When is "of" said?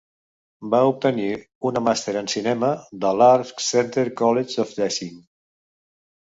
4.65-4.75